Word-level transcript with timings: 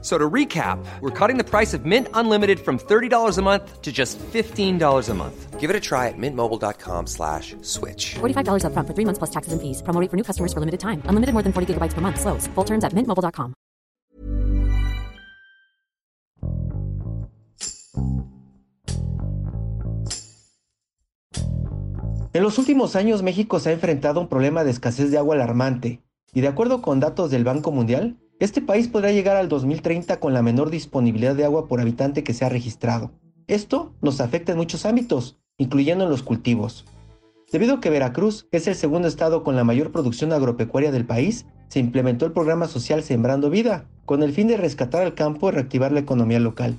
So 0.00 0.16
to 0.16 0.30
recap, 0.30 0.78
we're 1.00 1.10
cutting 1.10 1.38
the 1.38 1.44
price 1.44 1.74
of 1.74 1.84
Mint 1.84 2.06
Unlimited 2.14 2.60
from 2.60 2.78
$30 2.78 3.36
a 3.36 3.42
month 3.42 3.82
to 3.82 3.90
just 3.90 4.16
$15 4.18 5.08
a 5.08 5.14
month. 5.14 5.58
Give 5.58 5.70
it 5.70 5.74
a 5.74 5.80
try 5.80 6.06
at 6.06 6.14
mintmobile.com 6.16 7.06
slash 7.08 7.56
switch. 7.62 8.14
$45 8.20 8.62
upfront 8.62 8.86
for 8.86 8.94
three 8.94 9.04
months 9.04 9.18
plus 9.18 9.30
taxes 9.30 9.52
and 9.52 9.60
fees. 9.60 9.82
Promo 9.82 10.00
rate 10.00 10.08
for 10.08 10.16
new 10.16 10.22
customers 10.22 10.52
for 10.52 10.60
limited 10.60 10.78
time. 10.78 11.02
Unlimited 11.06 11.34
more 11.34 11.42
than 11.42 11.52
40 11.52 11.74
gigabytes 11.74 11.94
per 11.94 12.00
month. 12.00 12.20
Slows. 12.20 12.46
Full 12.54 12.64
terms 12.64 12.84
at 12.84 12.94
mintmobile.com. 12.94 13.54
En 22.34 22.42
los 22.44 22.58
últimos 22.58 22.94
años 22.94 23.24
México 23.24 23.58
se 23.58 23.70
ha 23.70 23.72
enfrentado 23.72 24.20
a 24.20 24.22
un 24.22 24.28
problema 24.28 24.62
de 24.62 24.70
escasez 24.70 25.10
de 25.10 25.18
agua 25.18 25.34
alarmante, 25.34 26.02
y 26.32 26.40
de 26.40 26.46
acuerdo 26.46 26.82
con 26.82 27.00
datos 27.00 27.32
del 27.32 27.42
Banco 27.42 27.72
Mundial, 27.72 28.16
este 28.40 28.60
país 28.60 28.86
podrá 28.86 29.10
llegar 29.10 29.36
al 29.36 29.48
2030 29.48 30.20
con 30.20 30.32
la 30.32 30.42
menor 30.42 30.70
disponibilidad 30.70 31.34
de 31.34 31.44
agua 31.44 31.66
por 31.66 31.80
habitante 31.80 32.22
que 32.22 32.34
se 32.34 32.44
ha 32.44 32.48
registrado. 32.48 33.10
Esto 33.48 33.94
nos 34.00 34.20
afecta 34.20 34.52
en 34.52 34.58
muchos 34.58 34.86
ámbitos, 34.86 35.38
incluyendo 35.56 36.04
en 36.04 36.10
los 36.10 36.22
cultivos. 36.22 36.84
Debido 37.50 37.74
a 37.74 37.80
que 37.80 37.90
Veracruz 37.90 38.46
es 38.52 38.68
el 38.68 38.74
segundo 38.74 39.08
estado 39.08 39.42
con 39.42 39.56
la 39.56 39.64
mayor 39.64 39.90
producción 39.90 40.32
agropecuaria 40.32 40.92
del 40.92 41.06
país, 41.06 41.46
se 41.68 41.80
implementó 41.80 42.26
el 42.26 42.32
programa 42.32 42.68
social 42.68 43.02
Sembrando 43.02 43.50
Vida, 43.50 43.86
con 44.04 44.22
el 44.22 44.32
fin 44.32 44.46
de 44.46 44.56
rescatar 44.56 45.02
al 45.02 45.14
campo 45.14 45.48
y 45.48 45.52
reactivar 45.52 45.90
la 45.90 46.00
economía 46.00 46.40
local. 46.40 46.76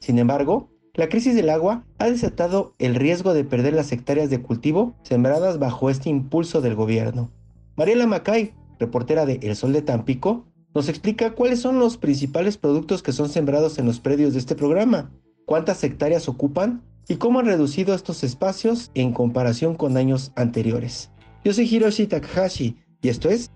Sin 0.00 0.18
embargo, 0.18 0.68
la 0.94 1.08
crisis 1.08 1.34
del 1.34 1.48
agua 1.48 1.84
ha 1.98 2.10
desatado 2.10 2.74
el 2.78 2.96
riesgo 2.96 3.32
de 3.32 3.44
perder 3.44 3.72
las 3.72 3.92
hectáreas 3.92 4.28
de 4.28 4.42
cultivo 4.42 4.94
sembradas 5.02 5.58
bajo 5.58 5.88
este 5.88 6.10
impulso 6.10 6.60
del 6.60 6.74
gobierno. 6.74 7.30
Mariela 7.76 8.06
Macay, 8.06 8.52
reportera 8.78 9.24
de 9.24 9.38
El 9.42 9.54
Sol 9.54 9.72
de 9.72 9.82
Tampico, 9.82 10.46
nos 10.74 10.88
explica 10.88 11.34
cuáles 11.34 11.60
son 11.60 11.78
los 11.78 11.96
principales 11.96 12.56
productos 12.56 13.02
que 13.02 13.12
son 13.12 13.28
sembrados 13.28 13.78
en 13.78 13.86
los 13.86 14.00
predios 14.00 14.32
de 14.32 14.38
este 14.38 14.54
programa, 14.54 15.10
cuántas 15.44 15.82
hectáreas 15.82 16.28
ocupan 16.28 16.82
y 17.08 17.16
cómo 17.16 17.40
han 17.40 17.46
reducido 17.46 17.94
estos 17.94 18.22
espacios 18.22 18.90
en 18.94 19.12
comparación 19.12 19.74
con 19.74 19.96
años 19.96 20.32
anteriores. 20.36 21.10
Yo 21.44 21.52
soy 21.52 21.64
Hiroshi 21.64 22.06
Takahashi 22.06 22.76
y 23.00 23.08
esto 23.08 23.30
es 23.30 23.50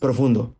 Profundo. 0.00 0.56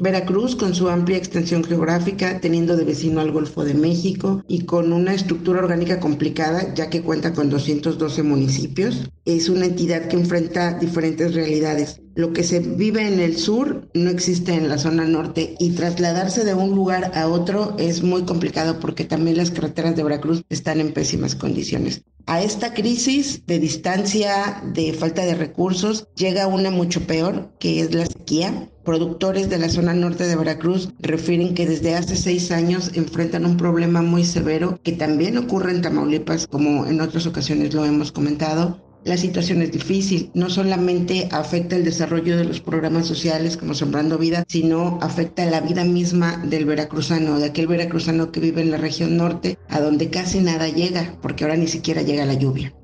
Veracruz, 0.00 0.54
con 0.54 0.76
su 0.76 0.88
amplia 0.88 1.16
extensión 1.16 1.64
geográfica, 1.64 2.40
teniendo 2.40 2.76
de 2.76 2.84
vecino 2.84 3.20
al 3.20 3.32
Golfo 3.32 3.64
de 3.64 3.74
México 3.74 4.44
y 4.46 4.60
con 4.60 4.92
una 4.92 5.12
estructura 5.12 5.58
orgánica 5.58 5.98
complicada, 5.98 6.72
ya 6.72 6.88
que 6.88 7.02
cuenta 7.02 7.32
con 7.32 7.50
212 7.50 8.22
municipios, 8.22 9.10
es 9.24 9.48
una 9.48 9.66
entidad 9.66 10.06
que 10.06 10.16
enfrenta 10.16 10.74
diferentes 10.74 11.34
realidades. 11.34 12.00
Lo 12.14 12.32
que 12.32 12.44
se 12.44 12.60
vive 12.60 13.08
en 13.08 13.18
el 13.18 13.36
sur 13.38 13.88
no 13.92 14.10
existe 14.10 14.54
en 14.54 14.68
la 14.68 14.78
zona 14.78 15.04
norte 15.04 15.56
y 15.58 15.70
trasladarse 15.70 16.44
de 16.44 16.54
un 16.54 16.76
lugar 16.76 17.10
a 17.14 17.26
otro 17.26 17.74
es 17.76 18.04
muy 18.04 18.22
complicado 18.22 18.78
porque 18.78 19.04
también 19.04 19.36
las 19.36 19.50
carreteras 19.50 19.96
de 19.96 20.04
Veracruz 20.04 20.44
están 20.48 20.80
en 20.80 20.92
pésimas 20.92 21.34
condiciones. 21.34 22.02
A 22.28 22.42
esta 22.42 22.74
crisis 22.74 23.46
de 23.46 23.58
distancia, 23.58 24.60
de 24.74 24.92
falta 24.92 25.24
de 25.24 25.34
recursos, 25.34 26.06
llega 26.14 26.46
una 26.46 26.70
mucho 26.70 27.06
peor, 27.06 27.54
que 27.58 27.80
es 27.80 27.94
la 27.94 28.04
sequía. 28.04 28.68
Productores 28.84 29.48
de 29.48 29.56
la 29.56 29.70
zona 29.70 29.94
norte 29.94 30.26
de 30.26 30.36
Veracruz 30.36 30.90
refieren 30.98 31.54
que 31.54 31.64
desde 31.64 31.94
hace 31.94 32.16
seis 32.16 32.50
años 32.50 32.90
enfrentan 32.92 33.46
un 33.46 33.56
problema 33.56 34.02
muy 34.02 34.26
severo 34.26 34.78
que 34.82 34.92
también 34.92 35.38
ocurre 35.38 35.70
en 35.70 35.80
Tamaulipas, 35.80 36.46
como 36.46 36.84
en 36.84 37.00
otras 37.00 37.24
ocasiones 37.26 37.72
lo 37.72 37.86
hemos 37.86 38.12
comentado, 38.12 38.78
la 39.04 39.16
situación 39.16 39.62
es 39.62 39.72
difícil. 39.72 40.30
No 40.34 40.50
solamente 40.50 41.28
afecta 41.30 41.76
el 41.76 41.84
desarrollo 41.84 42.36
de 42.36 42.44
los 42.44 42.60
programas 42.60 43.06
sociales 43.06 43.56
como 43.56 43.74
Sembrando 43.74 44.18
Vida, 44.18 44.44
sino 44.48 44.98
afecta 45.00 45.46
la 45.46 45.60
vida 45.60 45.84
misma 45.84 46.38
del 46.44 46.64
veracruzano, 46.64 47.38
de 47.38 47.46
aquel 47.46 47.66
veracruzano 47.66 48.32
que 48.32 48.40
vive 48.40 48.62
en 48.62 48.70
la 48.70 48.76
región 48.76 49.16
norte, 49.16 49.58
a 49.68 49.80
donde 49.80 50.10
casi 50.10 50.40
nada 50.40 50.68
llega, 50.68 51.16
porque 51.22 51.44
ahora 51.44 51.56
ni 51.56 51.68
siquiera 51.68 52.02
llega 52.02 52.26
la 52.26 52.34
lluvia. 52.34 52.74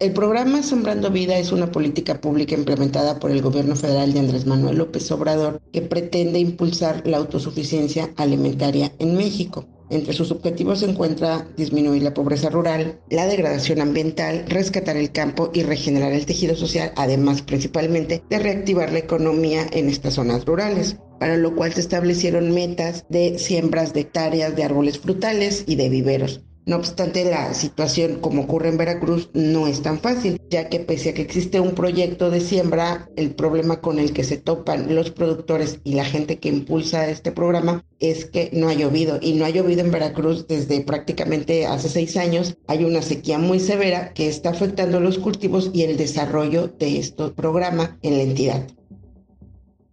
El 0.00 0.14
programa 0.14 0.62
Sembrando 0.62 1.10
Vida 1.10 1.38
es 1.38 1.52
una 1.52 1.70
política 1.70 2.22
pública 2.22 2.54
implementada 2.54 3.18
por 3.18 3.30
el 3.30 3.42
gobierno 3.42 3.76
federal 3.76 4.14
de 4.14 4.20
Andrés 4.20 4.46
Manuel 4.46 4.78
López 4.78 5.10
Obrador 5.10 5.60
que 5.74 5.82
pretende 5.82 6.38
impulsar 6.38 7.06
la 7.06 7.18
autosuficiencia 7.18 8.10
alimentaria 8.16 8.92
en 8.98 9.14
México. 9.14 9.66
Entre 9.90 10.12
sus 10.12 10.30
objetivos 10.30 10.80
se 10.80 10.86
encuentra 10.86 11.48
disminuir 11.56 12.02
la 12.02 12.14
pobreza 12.14 12.48
rural, 12.48 13.00
la 13.10 13.26
degradación 13.26 13.80
ambiental, 13.80 14.44
rescatar 14.48 14.96
el 14.96 15.10
campo 15.10 15.50
y 15.52 15.64
regenerar 15.64 16.12
el 16.12 16.26
tejido 16.26 16.54
social, 16.54 16.92
además 16.96 17.42
principalmente 17.42 18.22
de 18.30 18.38
reactivar 18.38 18.92
la 18.92 19.00
economía 19.00 19.66
en 19.72 19.88
estas 19.88 20.14
zonas 20.14 20.44
rurales 20.44 20.96
para 21.20 21.36
lo 21.36 21.54
cual 21.54 21.74
se 21.74 21.80
establecieron 21.80 22.50
metas 22.52 23.04
de 23.10 23.38
siembras 23.38 23.92
de 23.92 24.00
hectáreas 24.00 24.56
de 24.56 24.64
árboles 24.64 24.98
frutales 24.98 25.64
y 25.66 25.76
de 25.76 25.90
viveros. 25.90 26.40
No 26.66 26.76
obstante, 26.76 27.24
la 27.24 27.54
situación 27.54 28.20
como 28.20 28.42
ocurre 28.42 28.68
en 28.68 28.76
Veracruz 28.76 29.30
no 29.32 29.66
es 29.66 29.82
tan 29.82 29.98
fácil, 29.98 30.40
ya 30.50 30.68
que 30.68 30.80
pese 30.80 31.10
a 31.10 31.14
que 31.14 31.22
existe 31.22 31.58
un 31.58 31.74
proyecto 31.74 32.30
de 32.30 32.40
siembra, 32.40 33.08
el 33.16 33.34
problema 33.34 33.80
con 33.80 33.98
el 33.98 34.12
que 34.12 34.24
se 34.24 34.36
topan 34.36 34.94
los 34.94 35.10
productores 35.10 35.80
y 35.84 35.94
la 35.94 36.04
gente 36.04 36.38
que 36.38 36.50
impulsa 36.50 37.08
este 37.08 37.32
programa 37.32 37.84
es 37.98 38.26
que 38.26 38.50
no 38.52 38.68
ha 38.68 38.74
llovido 38.74 39.18
y 39.20 39.32
no 39.32 39.46
ha 39.46 39.50
llovido 39.50 39.80
en 39.80 39.90
Veracruz 39.90 40.46
desde 40.46 40.80
prácticamente 40.82 41.66
hace 41.66 41.88
seis 41.88 42.16
años. 42.16 42.56
Hay 42.66 42.84
una 42.84 43.02
sequía 43.02 43.38
muy 43.38 43.58
severa 43.58 44.12
que 44.12 44.28
está 44.28 44.50
afectando 44.50 45.00
los 45.00 45.18
cultivos 45.18 45.70
y 45.72 45.82
el 45.82 45.96
desarrollo 45.96 46.68
de 46.68 46.98
este 46.98 47.28
programa 47.30 47.98
en 48.02 48.16
la 48.16 48.22
entidad. 48.22 48.79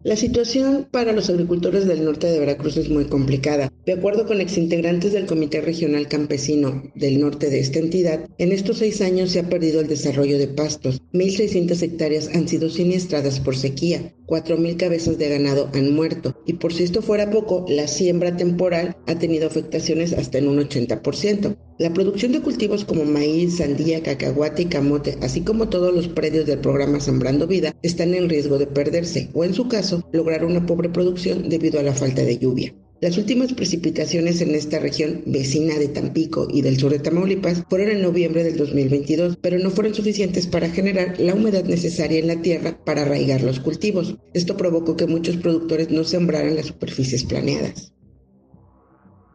La 0.04 0.14
situación 0.14 0.86
para 0.92 1.12
los 1.12 1.28
agricultores 1.28 1.88
del 1.88 2.04
norte 2.04 2.28
de 2.28 2.38
Veracruz 2.38 2.76
es 2.76 2.88
muy 2.88 3.06
complicada. 3.06 3.72
De 3.84 3.94
acuerdo 3.94 4.26
con 4.26 4.40
exintegrantes 4.40 5.12
del 5.12 5.26
Comité 5.26 5.60
Regional 5.60 6.06
Campesino 6.06 6.84
del 6.94 7.20
norte 7.20 7.50
de 7.50 7.58
esta 7.58 7.80
entidad, 7.80 8.28
en 8.38 8.52
estos 8.52 8.78
seis 8.78 9.00
años 9.00 9.32
se 9.32 9.40
ha 9.40 9.48
perdido 9.48 9.80
el 9.80 9.88
desarrollo 9.88 10.38
de 10.38 10.46
pastos. 10.46 11.02
1.600 11.14 11.82
hectáreas 11.82 12.28
han 12.32 12.46
sido 12.46 12.70
siniestradas 12.70 13.40
por 13.40 13.56
sequía. 13.56 14.14
4.000 14.26 14.76
cabezas 14.76 15.18
de 15.18 15.30
ganado 15.30 15.68
han 15.74 15.92
muerto. 15.92 16.40
Y 16.46 16.52
por 16.54 16.72
si 16.72 16.84
esto 16.84 17.02
fuera 17.02 17.30
poco, 17.30 17.66
la 17.68 17.88
siembra 17.88 18.36
temporal 18.36 18.96
ha 19.08 19.18
tenido 19.18 19.48
afectaciones 19.48 20.12
hasta 20.12 20.38
en 20.38 20.46
un 20.46 20.60
80%. 20.60 21.56
La 21.78 21.92
producción 21.94 22.32
de 22.32 22.40
cultivos 22.40 22.84
como 22.84 23.04
maíz, 23.04 23.58
sandía, 23.58 24.02
cacahuate 24.02 24.62
y 24.62 24.64
camote, 24.66 25.16
así 25.22 25.42
como 25.42 25.68
todos 25.68 25.94
los 25.94 26.08
predios 26.08 26.44
del 26.44 26.58
programa 26.58 26.98
Sembrando 26.98 27.46
Vida, 27.46 27.72
están 27.82 28.14
en 28.14 28.28
riesgo 28.28 28.58
de 28.58 28.66
perderse 28.66 29.30
o 29.32 29.44
en 29.44 29.54
su 29.54 29.68
caso 29.68 30.02
lograr 30.12 30.44
una 30.44 30.66
pobre 30.66 30.88
producción 30.88 31.48
debido 31.48 31.78
a 31.78 31.84
la 31.84 31.94
falta 31.94 32.24
de 32.24 32.36
lluvia. 32.36 32.74
Las 33.00 33.16
últimas 33.16 33.52
precipitaciones 33.52 34.40
en 34.40 34.56
esta 34.56 34.80
región 34.80 35.22
vecina 35.26 35.78
de 35.78 35.86
Tampico 35.86 36.48
y 36.50 36.62
del 36.62 36.80
sur 36.80 36.90
de 36.90 36.98
Tamaulipas 36.98 37.62
fueron 37.70 37.90
en 37.90 38.02
noviembre 38.02 38.42
del 38.42 38.56
2022, 38.56 39.38
pero 39.40 39.60
no 39.60 39.70
fueron 39.70 39.94
suficientes 39.94 40.48
para 40.48 40.70
generar 40.70 41.14
la 41.20 41.34
humedad 41.34 41.62
necesaria 41.62 42.18
en 42.18 42.26
la 42.26 42.42
tierra 42.42 42.76
para 42.84 43.02
arraigar 43.02 43.44
los 43.44 43.60
cultivos. 43.60 44.16
Esto 44.34 44.56
provocó 44.56 44.96
que 44.96 45.06
muchos 45.06 45.36
productores 45.36 45.90
no 45.90 46.02
sembraran 46.02 46.56
las 46.56 46.66
superficies 46.66 47.22
planeadas. 47.22 47.92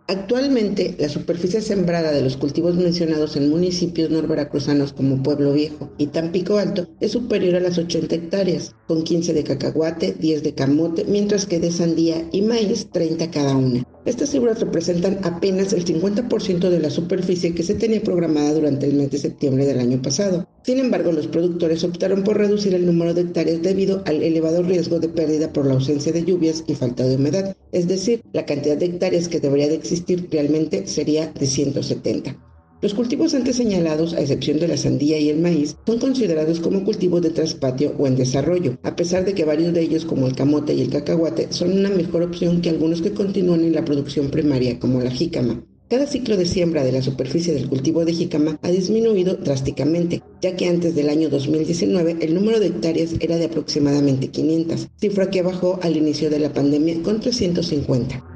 Actualmente, 0.07 0.95
la 0.99 1.07
superficie 1.07 1.61
sembrada 1.61 2.11
de 2.11 2.21
los 2.21 2.35
cultivos 2.35 2.75
mencionados 2.75 3.37
en 3.37 3.49
municipios 3.49 4.09
norveracruzanos 4.09 4.91
como 4.91 5.23
Pueblo 5.23 5.53
Viejo 5.53 5.93
y 5.97 6.07
Tampico 6.07 6.57
Alto 6.57 6.89
es 6.99 7.13
superior 7.13 7.55
a 7.55 7.61
las 7.61 7.77
80 7.77 8.13
hectáreas, 8.13 8.75
con 8.85 9.03
15 9.03 9.33
de 9.33 9.45
cacahuate, 9.45 10.11
10 10.19 10.44
de 10.44 10.53
camote, 10.53 11.05
mientras 11.05 11.45
que 11.45 11.59
de 11.59 11.71
sandía 11.71 12.27
y 12.33 12.41
maíz 12.41 12.89
30 12.91 13.31
cada 13.31 13.55
una. 13.55 13.85
Estas 14.05 14.31
cifras 14.31 14.59
representan 14.59 15.19
apenas 15.23 15.71
el 15.71 15.85
50% 15.85 16.69
de 16.69 16.79
la 16.79 16.89
superficie 16.89 17.55
que 17.55 17.63
se 17.63 17.75
tenía 17.75 18.03
programada 18.03 18.53
durante 18.53 18.85
el 18.85 18.95
mes 18.95 19.11
de 19.11 19.17
septiembre 19.17 19.65
del 19.65 19.79
año 19.79 20.01
pasado. 20.01 20.45
Sin 20.63 20.79
embargo, 20.79 21.13
los 21.13 21.27
productores 21.27 21.85
optaron 21.85 22.23
por 22.23 22.38
reducir 22.38 22.73
el 22.73 22.85
número 22.85 23.13
de 23.13 23.21
hectáreas 23.21 23.61
debido 23.61 24.03
al 24.05 24.21
elevado 24.21 24.61
riesgo 24.61 25.00
de 25.00 25.07
pérdida 25.07 25.53
por 25.53 25.65
la 25.65 25.75
ausencia 25.75 26.11
de 26.11 26.25
lluvias 26.25 26.65
y 26.67 26.75
falta 26.75 27.05
de 27.05 27.15
humedad. 27.15 27.55
Es 27.71 27.88
decir, 27.88 28.21
la 28.33 28.45
cantidad 28.45 28.75
de 28.75 28.88
hectáreas 28.88 29.29
que 29.29 29.39
debería 29.39 29.69
de 29.69 29.75
existir 29.75 30.27
realmente 30.29 30.85
sería 30.85 31.31
de 31.31 31.47
170. 31.47 32.52
Los 32.83 32.94
cultivos 32.94 33.33
antes 33.33 33.56
señalados, 33.56 34.13
a 34.13 34.19
excepción 34.19 34.59
de 34.59 34.68
la 34.68 34.75
sandía 34.75 35.18
y 35.18 35.30
el 35.30 35.39
maíz, 35.39 35.77
son 35.85 36.00
considerados 36.00 36.59
como 36.59 36.83
cultivos 36.83 37.21
de 37.21 37.30
traspatio 37.30 37.95
o 37.97 38.07
en 38.07 38.18
desarrollo, 38.18 38.77
a 38.83 38.94
pesar 38.94 39.24
de 39.24 39.33
que 39.33 39.45
varios 39.45 39.74
de 39.74 39.80
ellos, 39.80 40.03
como 40.03 40.27
el 40.27 40.35
camote 40.35 40.74
y 40.74 40.81
el 40.81 40.89
cacahuate, 40.89 41.47
son 41.50 41.71
una 41.71 41.88
mejor 41.88 42.24
opción 42.24 42.59
que 42.59 42.69
algunos 42.69 43.01
que 43.01 43.13
continúan 43.13 43.62
en 43.62 43.74
la 43.74 43.85
producción 43.85 44.30
primaria, 44.30 44.80
como 44.80 45.00
la 45.00 45.12
jícama. 45.12 45.63
cada 45.89 46.07
ciclo 46.07 46.35
de 46.35 46.45
siembra 46.45 46.83
de 46.83 46.91
la 46.91 47.01
superficie 47.01 47.53
del 47.53 47.69
cultivo 47.69 48.03
de 48.03 48.12
jícama 48.12 48.59
ha 48.62 48.69
disminuido 48.69 49.35
drásticamente, 49.35 50.21
ya 50.41 50.57
que 50.57 50.68
antes 50.68 50.94
del 50.94 51.07
año 51.07 51.30
2019 51.30 52.18
el 52.19 52.33
número 52.33 52.59
de 52.59 52.68
hectáreas 52.68 53.12
era 53.21 53.38
de 53.38 53.45
aproximadamente 53.45 54.27
500, 54.27 54.89
cifra 55.00 55.30
que 55.30 55.41
bajó 55.41 55.80
al 55.83 55.95
inicio 55.95 56.30
de 56.30 56.39
la 56.39 56.51
pandemia 56.51 57.01
con 57.01 57.21
350. 57.21 58.32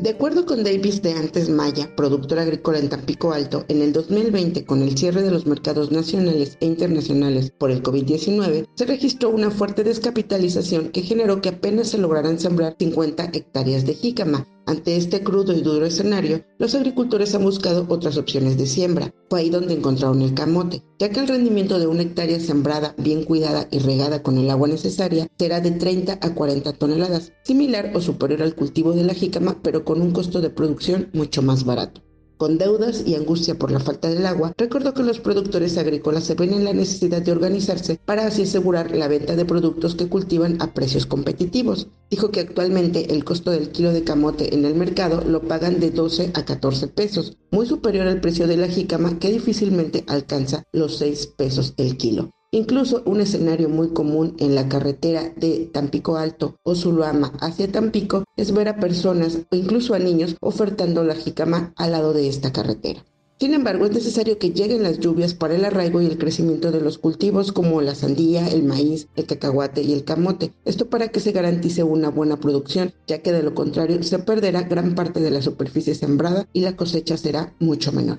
De 0.00 0.08
acuerdo 0.08 0.46
con 0.46 0.64
Davis 0.64 1.02
de 1.02 1.12
Antes 1.12 1.50
Maya, 1.50 1.94
productor 1.94 2.38
agrícola 2.38 2.78
en 2.78 2.88
Tampico 2.88 3.32
Alto, 3.32 3.66
en 3.68 3.82
el 3.82 3.92
2020, 3.92 4.64
con 4.64 4.80
el 4.80 4.96
cierre 4.96 5.20
de 5.20 5.30
los 5.30 5.44
mercados 5.46 5.92
nacionales 5.92 6.56
e 6.60 6.64
internacionales 6.64 7.50
por 7.50 7.70
el 7.70 7.82
COVID-19, 7.82 8.66
se 8.74 8.86
registró 8.86 9.28
una 9.28 9.50
fuerte 9.50 9.84
descapitalización 9.84 10.88
que 10.88 11.02
generó 11.02 11.42
que 11.42 11.50
apenas 11.50 11.90
se 11.90 11.98
lograran 11.98 12.40
sembrar 12.40 12.76
50 12.78 13.24
hectáreas 13.24 13.84
de 13.84 13.92
jícama, 13.92 14.46
ante 14.66 14.96
este 14.96 15.22
crudo 15.22 15.52
y 15.52 15.62
duro 15.62 15.86
escenario, 15.86 16.44
los 16.58 16.74
agricultores 16.74 17.34
han 17.34 17.44
buscado 17.44 17.86
otras 17.88 18.16
opciones 18.16 18.56
de 18.56 18.66
siembra. 18.66 19.12
Fue 19.28 19.40
ahí 19.40 19.50
donde 19.50 19.74
encontraron 19.74 20.22
el 20.22 20.34
camote, 20.34 20.82
ya 20.98 21.10
que 21.10 21.20
el 21.20 21.28
rendimiento 21.28 21.78
de 21.78 21.86
una 21.86 22.02
hectárea 22.02 22.38
sembrada, 22.40 22.94
bien 22.98 23.24
cuidada 23.24 23.66
y 23.70 23.78
regada 23.78 24.22
con 24.22 24.38
el 24.38 24.50
agua 24.50 24.68
necesaria 24.68 25.28
será 25.38 25.60
de 25.60 25.72
30 25.72 26.18
a 26.20 26.34
40 26.34 26.72
toneladas, 26.74 27.32
similar 27.44 27.92
o 27.94 28.00
superior 28.00 28.42
al 28.42 28.54
cultivo 28.54 28.92
de 28.92 29.04
la 29.04 29.14
jícama, 29.14 29.58
pero 29.62 29.84
con 29.84 30.00
un 30.00 30.12
costo 30.12 30.40
de 30.40 30.50
producción 30.50 31.10
mucho 31.12 31.42
más 31.42 31.64
barato 31.64 32.02
con 32.40 32.56
deudas 32.56 33.02
y 33.06 33.16
angustia 33.16 33.54
por 33.54 33.70
la 33.70 33.80
falta 33.80 34.08
del 34.08 34.24
agua, 34.24 34.54
recordó 34.56 34.94
que 34.94 35.02
los 35.02 35.20
productores 35.20 35.76
agrícolas 35.76 36.24
se 36.24 36.34
ven 36.34 36.54
en 36.54 36.64
la 36.64 36.72
necesidad 36.72 37.20
de 37.20 37.32
organizarse 37.32 38.00
para 38.02 38.26
así 38.26 38.44
asegurar 38.44 38.96
la 38.96 39.08
venta 39.08 39.36
de 39.36 39.44
productos 39.44 39.94
que 39.94 40.08
cultivan 40.08 40.56
a 40.62 40.72
precios 40.72 41.04
competitivos. 41.04 41.88
Dijo 42.08 42.30
que 42.30 42.40
actualmente 42.40 43.12
el 43.12 43.24
costo 43.24 43.50
del 43.50 43.68
kilo 43.68 43.92
de 43.92 44.04
camote 44.04 44.54
en 44.54 44.64
el 44.64 44.74
mercado 44.74 45.22
lo 45.22 45.42
pagan 45.42 45.80
de 45.80 45.90
12 45.90 46.30
a 46.32 46.46
14 46.46 46.88
pesos, 46.88 47.36
muy 47.50 47.66
superior 47.66 48.06
al 48.06 48.22
precio 48.22 48.46
de 48.46 48.56
la 48.56 48.68
jícama 48.68 49.18
que 49.18 49.30
difícilmente 49.30 50.04
alcanza 50.06 50.64
los 50.72 50.96
6 50.96 51.34
pesos 51.36 51.74
el 51.76 51.98
kilo. 51.98 52.30
Incluso 52.52 53.04
un 53.06 53.20
escenario 53.20 53.68
muy 53.68 53.90
común 53.90 54.34
en 54.40 54.56
la 54.56 54.68
carretera 54.68 55.32
de 55.36 55.70
Tampico 55.72 56.16
Alto 56.16 56.56
o 56.64 56.74
Zuluama 56.74 57.32
hacia 57.38 57.70
Tampico 57.70 58.24
es 58.36 58.50
ver 58.52 58.66
a 58.66 58.80
personas 58.80 59.38
o 59.52 59.54
incluso 59.54 59.94
a 59.94 60.00
niños 60.00 60.34
ofertando 60.40 61.04
la 61.04 61.14
jicama 61.14 61.72
al 61.76 61.92
lado 61.92 62.12
de 62.12 62.26
esta 62.26 62.52
carretera. 62.52 63.04
Sin 63.38 63.54
embargo, 63.54 63.86
es 63.86 63.92
necesario 63.92 64.36
que 64.38 64.50
lleguen 64.50 64.82
las 64.82 64.98
lluvias 64.98 65.32
para 65.32 65.54
el 65.54 65.64
arraigo 65.64 66.02
y 66.02 66.06
el 66.06 66.18
crecimiento 66.18 66.72
de 66.72 66.80
los 66.80 66.98
cultivos 66.98 67.52
como 67.52 67.80
la 67.82 67.94
sandía, 67.94 68.48
el 68.48 68.64
maíz, 68.64 69.06
el 69.14 69.26
cacahuate 69.26 69.82
y 69.82 69.92
el 69.92 70.02
camote. 70.02 70.52
Esto 70.64 70.90
para 70.90 71.08
que 71.08 71.20
se 71.20 71.30
garantice 71.30 71.84
una 71.84 72.10
buena 72.10 72.40
producción, 72.40 72.92
ya 73.06 73.22
que 73.22 73.32
de 73.32 73.44
lo 73.44 73.54
contrario 73.54 74.02
se 74.02 74.18
perderá 74.18 74.62
gran 74.62 74.96
parte 74.96 75.20
de 75.20 75.30
la 75.30 75.40
superficie 75.40 75.94
sembrada 75.94 76.48
y 76.52 76.62
la 76.62 76.76
cosecha 76.76 77.16
será 77.16 77.54
mucho 77.60 77.92
menor. 77.92 78.18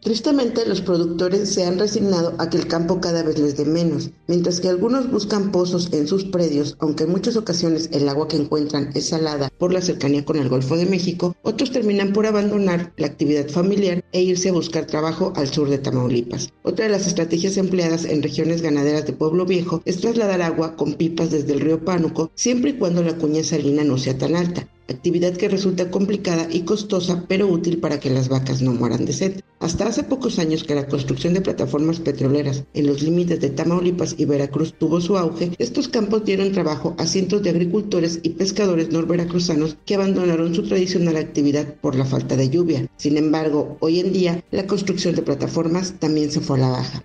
Tristemente, 0.00 0.64
los 0.64 0.80
productores 0.80 1.48
se 1.48 1.64
han 1.64 1.76
resignado 1.76 2.34
a 2.38 2.48
que 2.48 2.56
el 2.56 2.68
campo 2.68 3.00
cada 3.00 3.24
vez 3.24 3.36
les 3.36 3.56
dé 3.56 3.64
menos, 3.64 4.10
mientras 4.28 4.60
que 4.60 4.68
algunos 4.68 5.10
buscan 5.10 5.50
pozos 5.50 5.92
en 5.92 6.06
sus 6.06 6.24
predios, 6.24 6.76
aunque 6.78 7.02
en 7.02 7.10
muchas 7.10 7.36
ocasiones 7.36 7.90
el 7.92 8.08
agua 8.08 8.28
que 8.28 8.36
encuentran 8.36 8.90
es 8.94 9.08
salada 9.08 9.50
por 9.58 9.72
la 9.72 9.80
cercanía 9.80 10.24
con 10.24 10.36
el 10.36 10.48
Golfo 10.48 10.76
de 10.76 10.86
México, 10.86 11.34
otros 11.42 11.72
terminan 11.72 12.12
por 12.12 12.26
abandonar 12.26 12.92
la 12.96 13.08
actividad 13.08 13.48
familiar 13.48 14.04
e 14.12 14.22
irse 14.22 14.50
a 14.50 14.52
buscar 14.52 14.86
trabajo 14.86 15.32
al 15.34 15.52
sur 15.52 15.68
de 15.68 15.78
Tamaulipas. 15.78 16.52
Otra 16.62 16.84
de 16.84 16.92
las 16.92 17.08
estrategias 17.08 17.56
empleadas 17.56 18.04
en 18.04 18.22
regiones 18.22 18.62
ganaderas 18.62 19.04
de 19.04 19.14
Pueblo 19.14 19.46
Viejo 19.46 19.82
es 19.84 20.00
trasladar 20.00 20.42
agua 20.42 20.76
con 20.76 20.94
pipas 20.94 21.32
desde 21.32 21.54
el 21.54 21.60
río 21.60 21.84
Pánuco, 21.84 22.30
siempre 22.36 22.70
y 22.70 22.74
cuando 22.74 23.02
la 23.02 23.16
cuña 23.16 23.42
salina 23.42 23.82
no 23.82 23.98
sea 23.98 24.16
tan 24.16 24.36
alta 24.36 24.68
actividad 24.88 25.36
que 25.36 25.48
resulta 25.48 25.90
complicada 25.90 26.48
y 26.50 26.62
costosa, 26.62 27.24
pero 27.28 27.46
útil 27.46 27.78
para 27.78 28.00
que 28.00 28.10
las 28.10 28.28
vacas 28.28 28.62
no 28.62 28.72
mueran 28.72 29.04
de 29.04 29.12
sed. 29.12 29.40
Hasta 29.60 29.86
hace 29.86 30.04
pocos 30.04 30.38
años 30.38 30.64
que 30.64 30.74
la 30.74 30.86
construcción 30.86 31.34
de 31.34 31.40
plataformas 31.40 32.00
petroleras 32.00 32.64
en 32.74 32.86
los 32.86 33.02
límites 33.02 33.40
de 33.40 33.50
Tamaulipas 33.50 34.14
y 34.16 34.24
Veracruz 34.24 34.74
tuvo 34.78 35.00
su 35.00 35.18
auge, 35.18 35.50
estos 35.58 35.88
campos 35.88 36.24
dieron 36.24 36.52
trabajo 36.52 36.94
a 36.98 37.06
cientos 37.06 37.42
de 37.42 37.50
agricultores 37.50 38.20
y 38.22 38.30
pescadores 38.30 38.90
norveracruzanos 38.90 39.76
que 39.84 39.96
abandonaron 39.96 40.54
su 40.54 40.62
tradicional 40.62 41.16
actividad 41.16 41.74
por 41.80 41.96
la 41.96 42.04
falta 42.04 42.36
de 42.36 42.48
lluvia. 42.48 42.88
Sin 42.96 43.16
embargo, 43.16 43.76
hoy 43.80 44.00
en 44.00 44.12
día 44.12 44.44
la 44.50 44.66
construcción 44.66 45.14
de 45.14 45.22
plataformas 45.22 45.94
también 45.98 46.30
se 46.30 46.40
fue 46.40 46.56
a 46.58 46.60
la 46.60 46.68
baja. 46.68 47.04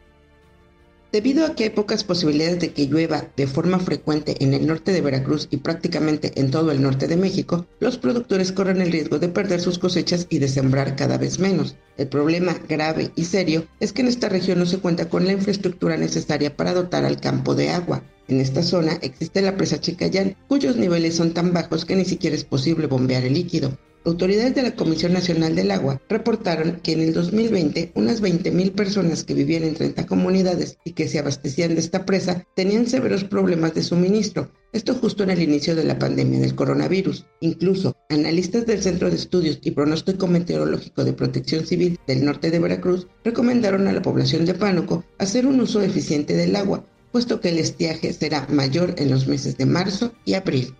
Debido 1.13 1.45
a 1.45 1.53
que 1.53 1.65
hay 1.65 1.69
pocas 1.69 2.03
posibilidades 2.03 2.59
de 2.59 2.73
que 2.73 2.87
llueva 2.87 3.27
de 3.37 3.45
forma 3.45 3.77
frecuente 3.77 4.35
en 4.43 4.55
el 4.55 4.65
norte 4.65 4.91
de 4.91 5.01
Veracruz 5.01 5.47
y 5.51 5.57
prácticamente 5.57 6.31
en 6.41 6.49
todo 6.49 6.71
el 6.71 6.81
norte 6.81 7.07
de 7.07 7.17
México, 7.17 7.67
los 7.79 7.99
productores 7.99 8.51
corren 8.51 8.81
el 8.81 8.91
riesgo 8.91 9.19
de 9.19 9.29
perder 9.29 9.61
sus 9.61 9.77
cosechas 9.77 10.25
y 10.31 10.39
de 10.39 10.47
sembrar 10.47 10.95
cada 10.95 11.19
vez 11.19 11.37
menos. 11.37 11.75
El 11.97 12.07
problema 12.07 12.55
grave 12.67 13.11
y 13.15 13.25
serio 13.25 13.67
es 13.79 13.93
que 13.93 14.01
en 14.01 14.07
esta 14.07 14.27
región 14.27 14.57
no 14.57 14.65
se 14.65 14.79
cuenta 14.79 15.07
con 15.07 15.27
la 15.27 15.33
infraestructura 15.33 15.97
necesaria 15.97 16.57
para 16.57 16.73
dotar 16.73 17.05
al 17.05 17.21
campo 17.21 17.53
de 17.53 17.69
agua. 17.69 18.01
En 18.27 18.41
esta 18.41 18.63
zona 18.63 18.97
existe 19.03 19.43
la 19.43 19.55
presa 19.55 19.79
Chicayán, 19.79 20.35
cuyos 20.47 20.77
niveles 20.77 21.15
son 21.15 21.35
tan 21.35 21.53
bajos 21.53 21.85
que 21.85 21.95
ni 21.95 22.05
siquiera 22.05 22.35
es 22.35 22.43
posible 22.43 22.87
bombear 22.87 23.23
el 23.23 23.35
líquido. 23.35 23.77
Autoridades 24.05 24.53
de 24.53 24.63
la 24.63 24.75
Comisión 24.75 25.13
Nacional 25.13 25.55
del 25.55 25.71
Agua 25.71 26.01
reportaron 26.09 26.81
que 26.83 26.91
en 26.91 26.99
el 26.99 27.13
2020 27.13 27.93
unas 27.95 28.21
20.000 28.21 28.73
personas 28.73 29.23
que 29.23 29.33
vivían 29.33 29.63
en 29.63 29.75
30 29.75 30.05
comunidades 30.07 30.77
y 30.83 30.91
que 30.91 31.07
se 31.07 31.19
abastecían 31.19 31.73
de 31.73 31.79
esta 31.79 32.05
presa 32.05 32.45
tenían 32.53 32.85
severos 32.85 33.23
problemas 33.23 33.73
de 33.75 33.81
suministro, 33.81 34.51
esto 34.73 34.93
justo 34.95 35.23
en 35.23 35.29
el 35.29 35.41
inicio 35.41 35.73
de 35.73 35.85
la 35.85 35.99
pandemia 35.99 36.41
del 36.41 36.53
coronavirus. 36.53 37.25
Incluso, 37.39 37.95
analistas 38.09 38.65
del 38.65 38.81
Centro 38.81 39.09
de 39.09 39.15
Estudios 39.15 39.59
y 39.61 39.71
Pronóstico 39.71 40.27
Meteorológico 40.27 41.05
de 41.05 41.13
Protección 41.13 41.65
Civil 41.65 41.97
del 42.05 42.25
norte 42.25 42.51
de 42.51 42.59
Veracruz 42.59 43.07
recomendaron 43.23 43.87
a 43.87 43.93
la 43.93 44.01
población 44.01 44.43
de 44.43 44.53
Pánuco 44.53 45.05
hacer 45.17 45.45
un 45.45 45.61
uso 45.61 45.81
eficiente 45.81 46.33
del 46.35 46.57
agua, 46.57 46.83
puesto 47.13 47.39
que 47.39 47.49
el 47.49 47.59
estiaje 47.59 48.11
será 48.11 48.47
mayor 48.49 48.95
en 48.97 49.11
los 49.11 49.27
meses 49.27 49.55
de 49.55 49.65
marzo 49.65 50.11
y 50.25 50.33
abril. 50.33 50.75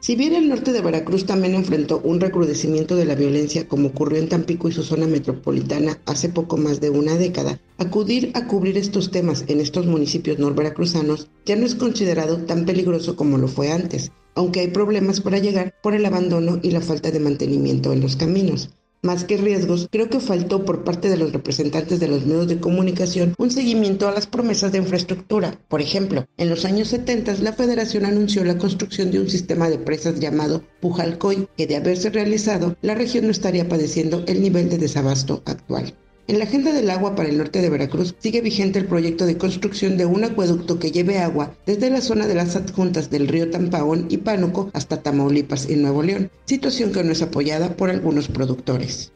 Si 0.00 0.16
bien 0.16 0.34
el 0.34 0.48
norte 0.48 0.72
de 0.72 0.80
Veracruz 0.80 1.26
también 1.26 1.54
enfrentó 1.54 2.00
un 2.02 2.20
recrudecimiento 2.20 2.96
de 2.96 3.04
la 3.04 3.14
violencia 3.14 3.68
como 3.68 3.88
ocurrió 3.88 4.18
en 4.18 4.30
Tampico 4.30 4.66
y 4.68 4.72
su 4.72 4.82
zona 4.82 5.06
metropolitana 5.06 6.00
hace 6.06 6.30
poco 6.30 6.56
más 6.56 6.80
de 6.80 6.88
una 6.88 7.16
década, 7.16 7.60
acudir 7.76 8.30
a 8.32 8.46
cubrir 8.46 8.78
estos 8.78 9.10
temas 9.10 9.44
en 9.48 9.60
estos 9.60 9.84
municipios 9.84 10.38
norveracruzanos 10.38 11.28
ya 11.44 11.54
no 11.54 11.66
es 11.66 11.74
considerado 11.74 12.38
tan 12.38 12.64
peligroso 12.64 13.14
como 13.14 13.36
lo 13.36 13.46
fue 13.46 13.72
antes, 13.72 14.10
aunque 14.34 14.60
hay 14.60 14.68
problemas 14.68 15.20
para 15.20 15.38
llegar 15.38 15.74
por 15.82 15.94
el 15.94 16.06
abandono 16.06 16.60
y 16.62 16.70
la 16.70 16.80
falta 16.80 17.10
de 17.10 17.20
mantenimiento 17.20 17.92
en 17.92 18.00
los 18.00 18.16
caminos. 18.16 18.70
Más 19.02 19.24
que 19.24 19.38
riesgos, 19.38 19.88
creo 19.90 20.10
que 20.10 20.20
faltó 20.20 20.66
por 20.66 20.84
parte 20.84 21.08
de 21.08 21.16
los 21.16 21.32
representantes 21.32 22.00
de 22.00 22.08
los 22.08 22.26
medios 22.26 22.48
de 22.48 22.60
comunicación 22.60 23.34
un 23.38 23.50
seguimiento 23.50 24.06
a 24.06 24.12
las 24.12 24.26
promesas 24.26 24.72
de 24.72 24.78
infraestructura. 24.78 25.58
Por 25.68 25.80
ejemplo, 25.80 26.26
en 26.36 26.50
los 26.50 26.66
años 26.66 26.88
70 26.88 27.36
la 27.40 27.54
federación 27.54 28.04
anunció 28.04 28.44
la 28.44 28.58
construcción 28.58 29.10
de 29.10 29.20
un 29.20 29.30
sistema 29.30 29.70
de 29.70 29.78
presas 29.78 30.20
llamado 30.20 30.62
Pujalcoy, 30.80 31.48
que 31.56 31.66
de 31.66 31.76
haberse 31.76 32.10
realizado, 32.10 32.76
la 32.82 32.94
región 32.94 33.24
no 33.24 33.30
estaría 33.30 33.66
padeciendo 33.70 34.22
el 34.26 34.42
nivel 34.42 34.68
de 34.68 34.76
desabasto 34.76 35.42
actual. 35.46 35.94
En 36.26 36.38
la 36.38 36.44
agenda 36.44 36.72
del 36.72 36.90
agua 36.90 37.16
para 37.16 37.28
el 37.28 37.38
norte 37.38 37.60
de 37.60 37.70
Veracruz 37.70 38.14
sigue 38.18 38.40
vigente 38.40 38.78
el 38.78 38.86
proyecto 38.86 39.26
de 39.26 39.36
construcción 39.36 39.96
de 39.96 40.06
un 40.06 40.22
acueducto 40.22 40.78
que 40.78 40.92
lleve 40.92 41.18
agua 41.18 41.54
desde 41.66 41.90
la 41.90 42.00
zona 42.00 42.26
de 42.26 42.34
las 42.34 42.54
adjuntas 42.54 43.10
del 43.10 43.26
río 43.26 43.50
Tampaón 43.50 44.06
y 44.08 44.18
Pánuco 44.18 44.70
hasta 44.72 45.02
Tamaulipas 45.02 45.68
y 45.68 45.76
Nuevo 45.76 46.02
León, 46.02 46.30
situación 46.44 46.92
que 46.92 47.02
no 47.02 47.12
es 47.12 47.22
apoyada 47.22 47.74
por 47.76 47.90
algunos 47.90 48.28
productores. 48.28 49.10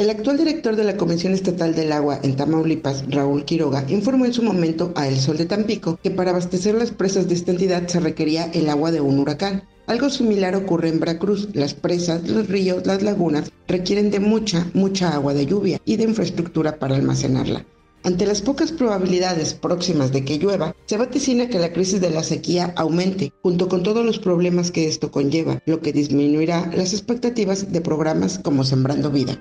El 0.00 0.08
actual 0.08 0.38
director 0.38 0.76
de 0.76 0.84
la 0.84 0.96
Comisión 0.96 1.34
Estatal 1.34 1.74
del 1.74 1.92
Agua 1.92 2.20
en 2.22 2.34
Tamaulipas, 2.34 3.04
Raúl 3.10 3.44
Quiroga, 3.44 3.84
informó 3.88 4.24
en 4.24 4.32
su 4.32 4.42
momento 4.42 4.92
a 4.96 5.06
El 5.06 5.18
Sol 5.18 5.36
de 5.36 5.44
Tampico 5.44 5.98
que 6.02 6.10
para 6.10 6.30
abastecer 6.30 6.74
las 6.74 6.90
presas 6.90 7.28
de 7.28 7.34
esta 7.34 7.50
entidad 7.50 7.86
se 7.86 8.00
requería 8.00 8.50
el 8.54 8.70
agua 8.70 8.92
de 8.92 9.02
un 9.02 9.18
huracán, 9.18 9.64
algo 9.90 10.08
similar 10.08 10.54
ocurre 10.54 10.88
en 10.88 11.00
Veracruz. 11.00 11.48
Las 11.52 11.74
presas, 11.74 12.28
los 12.28 12.46
ríos, 12.46 12.86
las 12.86 13.02
lagunas 13.02 13.50
requieren 13.66 14.12
de 14.12 14.20
mucha, 14.20 14.70
mucha 14.72 15.12
agua 15.12 15.34
de 15.34 15.46
lluvia 15.46 15.80
y 15.84 15.96
de 15.96 16.04
infraestructura 16.04 16.78
para 16.78 16.94
almacenarla. 16.94 17.66
Ante 18.04 18.24
las 18.24 18.40
pocas 18.40 18.70
probabilidades 18.70 19.52
próximas 19.52 20.12
de 20.12 20.24
que 20.24 20.38
llueva, 20.38 20.74
se 20.86 20.96
vaticina 20.96 21.48
que 21.48 21.58
la 21.58 21.72
crisis 21.72 22.00
de 22.00 22.10
la 22.10 22.22
sequía 22.22 22.72
aumente, 22.76 23.32
junto 23.42 23.68
con 23.68 23.82
todos 23.82 24.06
los 24.06 24.20
problemas 24.20 24.70
que 24.70 24.86
esto 24.86 25.10
conlleva, 25.10 25.60
lo 25.66 25.80
que 25.80 25.92
disminuirá 25.92 26.70
las 26.72 26.92
expectativas 26.92 27.72
de 27.72 27.80
programas 27.80 28.38
como 28.38 28.62
Sembrando 28.62 29.10
Vida. 29.10 29.38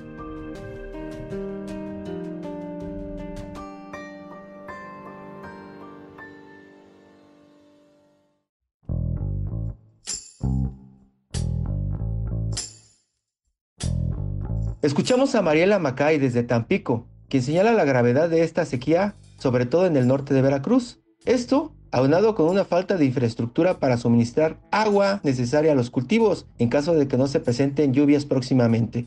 Escuchamos 14.82 15.36
a 15.36 15.42
Mariela 15.42 15.78
Macay 15.78 16.20
desde 16.20 16.42
Tampico, 16.42 17.06
quien 17.28 17.44
señala 17.44 17.74
la 17.74 17.84
gravedad 17.84 18.30
de 18.30 18.44
esta 18.44 18.64
sequía, 18.64 19.14
sobre 19.38 19.66
todo 19.66 19.86
en 19.86 19.98
el 19.98 20.08
norte 20.08 20.34
de 20.34 20.42
Veracruz. 20.42 21.02
Esto 21.26 21.74
aunado 21.92 22.34
con 22.34 22.48
una 22.48 22.64
falta 22.64 22.96
de 22.96 23.04
infraestructura 23.04 23.80
para 23.80 23.98
suministrar 23.98 24.58
agua 24.72 25.20
necesaria 25.24 25.74
a 25.74 25.76
los 25.76 25.90
cultivos 25.90 26.48
en 26.60 26.70
caso 26.70 26.96
de 26.96 27.10
que 27.10 27.18
no 27.18 27.28
se 27.28 27.42
presenten 27.42 27.94
lluvias 27.94 28.24
próximamente. 28.24 29.06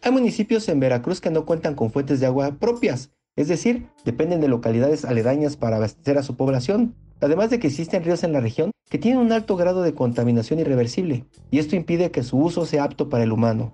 Hay 0.00 0.12
municipios 0.12 0.66
en 0.70 0.80
Veracruz 0.80 1.20
que 1.20 1.30
no 1.30 1.44
cuentan 1.44 1.74
con 1.74 1.90
fuentes 1.90 2.18
de 2.18 2.24
agua 2.24 2.56
propias, 2.58 3.10
es 3.36 3.48
decir, 3.48 3.88
dependen 4.06 4.40
de 4.40 4.48
localidades 4.48 5.04
aledañas 5.04 5.58
para 5.58 5.76
abastecer 5.76 6.16
a 6.16 6.22
su 6.22 6.36
población, 6.36 6.94
además 7.20 7.50
de 7.50 7.58
que 7.58 7.66
existen 7.66 8.02
ríos 8.02 8.24
en 8.24 8.32
la 8.32 8.40
región 8.40 8.70
que 8.92 8.98
tienen 8.98 9.22
un 9.22 9.32
alto 9.32 9.56
grado 9.56 9.80
de 9.80 9.94
contaminación 9.94 10.58
irreversible, 10.58 11.24
y 11.50 11.60
esto 11.60 11.76
impide 11.76 12.10
que 12.10 12.22
su 12.22 12.36
uso 12.36 12.66
sea 12.66 12.84
apto 12.84 13.08
para 13.08 13.24
el 13.24 13.32
humano. 13.32 13.72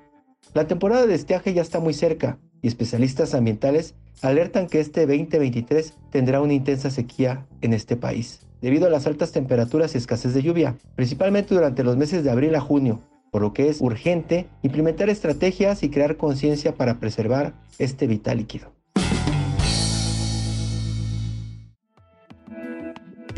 La 0.55 0.69
temporada 0.69 1.09
de 1.09 1.15
estiaje 1.17 1.53
ya 1.53 1.61
está 1.61 1.81
muy 1.81 1.93
cerca, 1.93 2.39
y 2.63 2.69
especialistas 2.69 3.35
ambientales 3.35 3.97
alertan 4.23 4.69
que 4.69 4.79
este 4.79 5.09
2023 5.09 5.95
tendrá 6.13 6.41
una 6.41 6.53
intensa 6.53 6.91
sequía 6.91 7.49
en 7.63 7.73
este 7.73 7.97
país, 7.97 8.47
debido 8.61 8.87
a 8.87 8.91
las 8.91 9.09
altas 9.09 9.33
temperaturas 9.33 9.97
y 9.97 9.99
escasez 9.99 10.35
de 10.35 10.43
lluvia, 10.43 10.77
principalmente 10.95 11.53
durante 11.53 11.83
los 11.83 11.97
meses 11.97 12.23
de 12.23 12.31
abril 12.31 12.55
a 12.55 12.61
junio, 12.61 13.01
por 13.33 13.43
lo 13.43 13.53
que 13.53 13.71
es 13.71 13.81
urgente 13.81 14.47
implementar 14.63 15.11
estrategias 15.11 15.83
y 15.83 15.91
crear 15.91 16.17
conciencia 16.17 16.77
para 16.77 17.01
preservar 17.01 17.55
este 17.81 18.07
vital 18.07 18.37
líquido. 18.37 18.78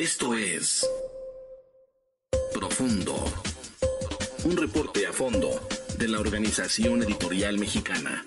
Esto 0.00 0.34
es 0.34 0.88
Profundo, 2.54 3.22
un 4.44 4.56
reporte 4.56 5.06
a 5.06 5.12
fondo 5.12 5.60
de 5.98 6.08
la 6.08 6.20
Organización 6.20 7.02
Editorial 7.02 7.58
Mexicana. 7.58 8.26